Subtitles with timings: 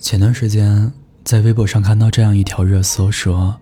[0.00, 0.92] 前段时间
[1.24, 3.54] 在微博上看到这样一条热搜，说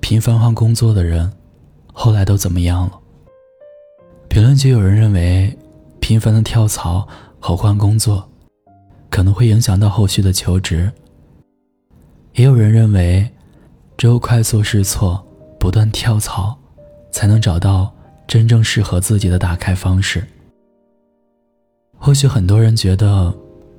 [0.00, 1.30] 频繁换工作的人
[1.92, 2.98] 后来都怎么样了？
[4.28, 5.56] 评论区有人认为，
[6.00, 7.06] 频繁的跳槽
[7.38, 8.26] 和换工作
[9.10, 10.88] 可能会影响到后续的求职；
[12.34, 13.28] 也有人认为，
[13.96, 15.22] 只有快速试错、
[15.58, 16.56] 不断跳槽，
[17.10, 17.92] 才能找到
[18.26, 20.24] 真正适合自己的打开方式。
[21.98, 23.34] 或许很多人觉得，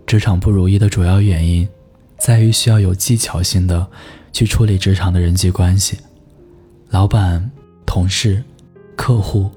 [0.09, 1.69] 职场不如意的主要原因，
[2.17, 3.85] 在于需要有技巧性的
[4.31, 5.99] 去处理职场的人际关系，
[6.89, 7.51] 老板、
[7.85, 8.43] 同事、
[8.95, 9.51] 客户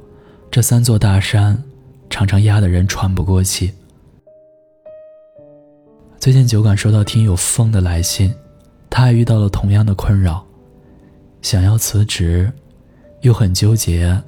[0.51, 1.65] 这三座大山，
[2.11, 3.73] 常常压得人喘不过气。
[6.19, 8.35] 最近酒馆收到听友风的来信，
[8.91, 10.45] 他也遇到了同样的困扰，
[11.41, 12.53] 想要辞职，
[13.23, 14.23] 又很纠结，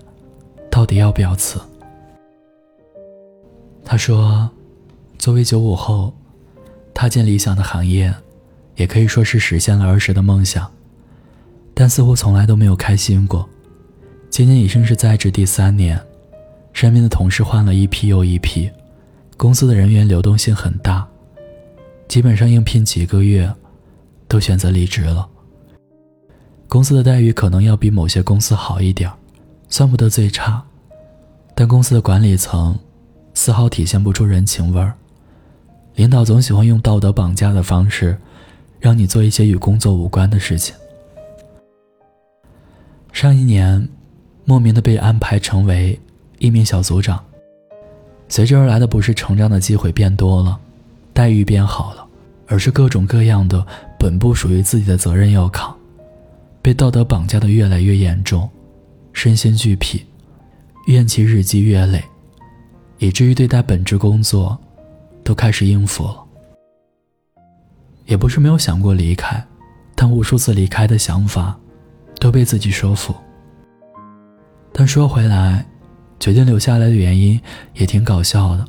[0.70, 1.60] 到底要不要辞。
[3.84, 4.50] 他说
[5.24, 6.12] ：“作为九五后，
[6.92, 8.14] 踏进理想的行业，
[8.76, 10.70] 也可以说是实现了儿时的梦想。
[11.72, 13.48] 但似乎从来都没有开心过。
[14.28, 15.98] 今年已经是在职第三年，
[16.74, 18.70] 身边的同事换了一批又一批，
[19.38, 21.08] 公司的人员流动性很大，
[22.06, 23.50] 基本上应聘几个月，
[24.28, 25.26] 都选择离职了。
[26.68, 29.10] 公司的待遇可能要比某些公司好一点，
[29.70, 30.62] 算不得最差，
[31.54, 32.78] 但公司的管理层……”
[33.36, 34.94] 丝毫体现不出人情味儿，
[35.94, 38.18] 领导总喜欢用道德绑架的方式，
[38.80, 40.74] 让你做一些与工作无关的事情。
[43.12, 43.88] 上一年，
[44.44, 45.98] 莫名的被安排成为
[46.38, 47.24] 一名小组长，
[48.28, 50.58] 随之而来的不是成长的机会变多了，
[51.12, 52.04] 待遇变好了，
[52.48, 53.64] 而是各种各样的
[53.96, 55.74] 本不属于自己的责任要扛，
[56.60, 58.50] 被道德绑架的越来越严重，
[59.12, 60.04] 身心俱疲，
[60.88, 62.02] 怨气日积月累。
[62.98, 64.58] 以至于对待本职工作，
[65.24, 66.22] 都开始应付了。
[68.06, 69.42] 也不是没有想过离开，
[69.94, 71.58] 但无数次离开的想法，
[72.20, 73.14] 都被自己说服。
[74.72, 75.64] 但说回来，
[76.20, 77.40] 决定留下来的原因
[77.72, 78.64] 也挺搞笑的，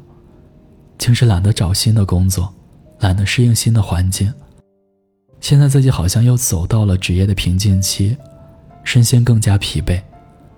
[0.98, 2.54] 竟是懒得找新的工作，
[3.00, 4.34] 懒得适应新的环境。
[5.42, 8.16] 现在自己好像又走到了职业的瓶颈期，
[8.84, 10.02] 身心更加疲惫，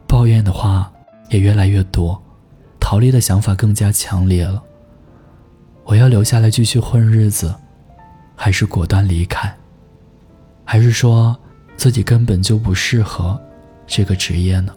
[0.07, 0.91] 抱怨的话
[1.29, 2.21] 也越来越多。
[2.79, 4.61] 逃离的想法更加强烈了。
[5.87, 7.55] 我要留下来继续混日子，
[8.35, 9.49] 还是果断离开？
[10.65, 11.33] 还是说
[11.77, 13.39] 自己根本就不适合
[13.87, 14.73] 这个职业呢？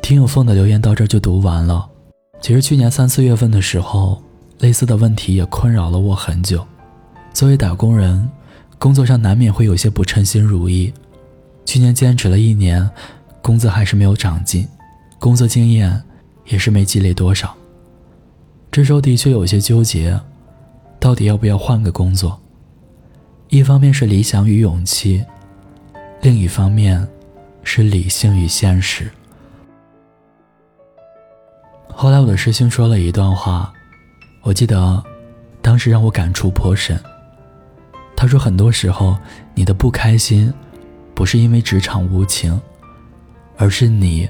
[0.00, 1.90] 听友凤的留言到这就读完了。
[2.40, 4.22] 其实去年三四月份的时候，
[4.60, 6.64] 类似的问题也困扰了我很久。
[7.32, 8.30] 作为打工人，
[8.78, 10.94] 工作上难免会有些不称心如意。
[11.64, 12.88] 去年坚持了一年。
[13.42, 14.66] 工资还是没有长进，
[15.18, 16.02] 工作经验
[16.46, 17.54] 也是没积累多少。
[18.70, 20.18] 这时候的确有些纠结，
[20.98, 22.40] 到底要不要换个工作？
[23.48, 25.24] 一方面是理想与勇气，
[26.22, 27.06] 另一方面
[27.62, 29.10] 是理性与现实。
[31.88, 33.72] 后来我的师兄说了一段话，
[34.42, 35.02] 我记得
[35.62, 36.98] 当时让我感触颇深。
[38.16, 39.16] 他说：“很多时候，
[39.54, 40.52] 你的不开心，
[41.14, 42.60] 不是因为职场无情。”
[43.56, 44.28] 而是你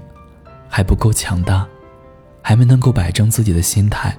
[0.68, 1.66] 还不够强大，
[2.46, 4.14] 还没能够摆正自己的心态。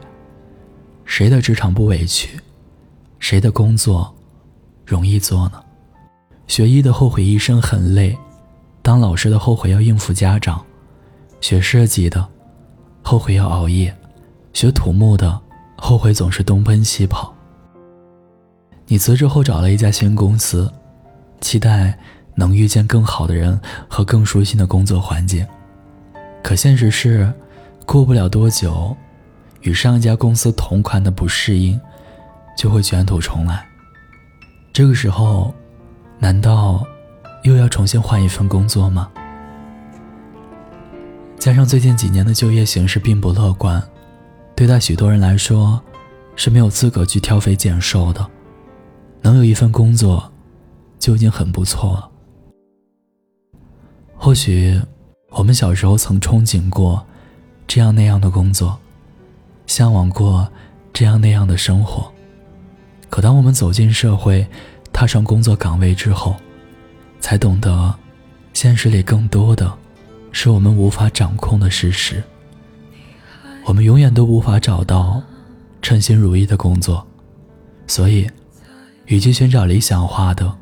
[1.05, 2.39] 谁的职场不委屈？
[3.19, 4.11] 谁的工作
[4.83, 5.63] 容易做呢？
[6.47, 8.17] 学医的后悔一生很累，
[8.81, 10.65] 当老师的后悔要应付家长，
[11.39, 12.27] 学设计的
[13.03, 13.95] 后悔要熬夜，
[14.53, 15.39] 学土木的
[15.77, 17.31] 后悔总是东奔西跑。
[18.87, 20.73] 你辞职后找了一家新公司，
[21.39, 21.97] 期待。
[22.37, 23.57] 能遇见更好的人
[23.87, 25.47] 和更熟悉的工作环境，
[26.43, 27.33] 可现实是，
[27.85, 28.95] 过不了多久，
[29.61, 31.79] 与上一家公司同款的不适应，
[32.57, 33.65] 就会卷土重来。
[34.73, 35.53] 这个时候，
[36.19, 36.85] 难道
[37.43, 39.09] 又要重新换一份工作吗？
[41.37, 43.81] 加上最近几年的就业形势并不乐观，
[44.55, 45.79] 对待许多人来说，
[46.35, 48.25] 是没有资格去挑肥拣瘦的。
[49.21, 50.31] 能有一份工作，
[50.97, 52.09] 就已经很不错了。
[54.17, 54.81] 或许，
[55.29, 57.05] 我们小时候曾憧憬过
[57.67, 58.77] 这样那样的工作，
[59.67, 60.47] 向往过
[60.93, 62.11] 这样那样的生活。
[63.09, 64.45] 可当我们走进社会，
[64.91, 66.35] 踏上工作岗位之后，
[67.19, 67.93] 才懂得，
[68.53, 69.71] 现实里更多的
[70.31, 72.23] 是我们无法掌控的事实。
[73.65, 75.21] 我们永远都无法找到
[75.81, 77.05] 称心如意的工作，
[77.87, 78.29] 所以，
[79.05, 80.55] 与其寻找理想化的、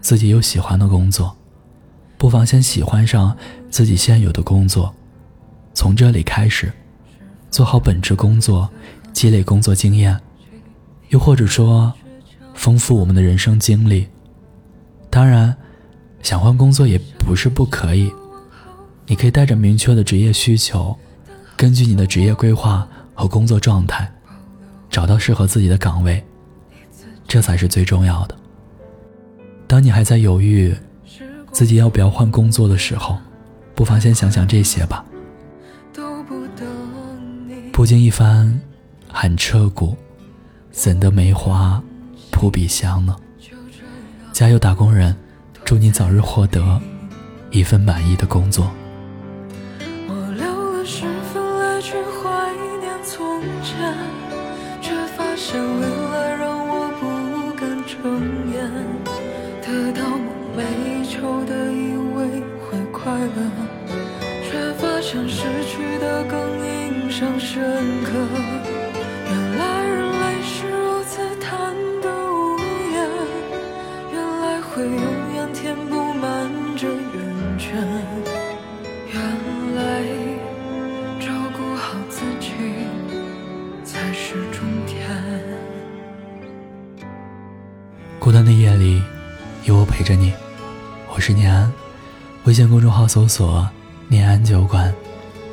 [0.00, 1.36] 自己又喜欢的工作。
[2.16, 3.36] 不妨先喜欢上
[3.70, 4.92] 自己现有的工作，
[5.78, 6.72] 从这里开始，
[7.52, 8.68] 做好本职工作，
[9.12, 10.20] 积累工作经验，
[11.10, 11.92] 又或者说
[12.52, 14.08] 丰富我们的人生经历。
[15.08, 15.56] 当然，
[16.20, 18.12] 想换工作也不是不可以，
[19.06, 20.98] 你可以带着明确的职业需求，
[21.56, 22.84] 根据你的职业规划
[23.14, 24.12] 和工作状态，
[24.90, 26.20] 找到适合自己的岗位，
[27.28, 28.36] 这才是最重要的。
[29.68, 30.76] 当你还在犹豫
[31.52, 33.16] 自己要不要换工作的时候，
[33.76, 35.04] 不妨先想想这些吧。
[37.78, 38.60] 不经一番
[39.08, 39.96] 寒彻骨，
[40.72, 41.80] 怎得梅花
[42.32, 43.14] 扑鼻香呢？
[44.32, 45.14] 加油，打工人！
[45.64, 46.80] 祝你早日获得
[47.52, 48.68] 一份满意的工作。
[50.08, 53.94] 我留了十分来去怀念从前，
[54.82, 58.68] 却发现未来让我不敢睁眼。
[59.62, 60.26] 得到梦
[60.56, 63.52] 寐以求的以为会快乐，
[64.50, 66.67] 却发现失去的更
[67.18, 67.60] 印象深
[68.04, 68.12] 刻。
[69.28, 72.56] 原来人类是如此贪得无
[72.92, 73.08] 厌，
[74.12, 77.76] 原来会永远填不满这圆圈。
[79.12, 79.20] 原
[79.74, 80.04] 来
[81.18, 82.52] 照顾好自己
[83.82, 85.04] 才是终点。
[88.20, 89.02] 孤单的夜里，
[89.64, 90.32] 有我陪着你。
[91.12, 91.72] 我是念安，
[92.44, 93.68] 微信公众号搜索
[94.06, 94.94] “念安酒馆”，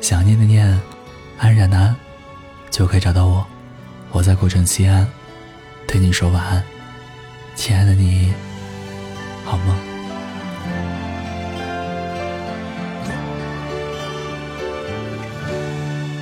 [0.00, 0.80] 想念的念，
[1.38, 1.94] 安然的，
[2.70, 3.46] 就可以找到我。
[4.10, 5.06] 我在古城西安，
[5.86, 6.62] 对你说晚安，
[7.54, 8.32] 亲爱的你。
[9.44, 9.76] 好吗？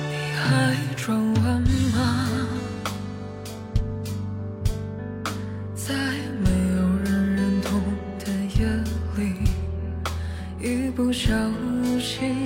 [0.09, 1.61] 你还转弯
[1.93, 2.29] 吗？
[5.73, 7.81] 在没有人认同
[8.19, 8.25] 的
[8.59, 8.67] 夜
[9.15, 9.33] 里，
[10.59, 11.33] 一不小
[11.99, 12.45] 心，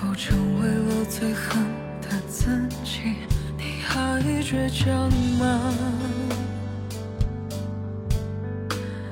[0.00, 1.62] 否成为了最恨
[2.00, 3.16] 的自己？
[3.58, 5.74] 你还倔强吗？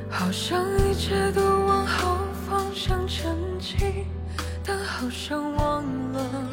[0.09, 2.17] 好像一切都往好
[2.49, 4.07] 方向前进，
[4.65, 6.49] 但好像忘了。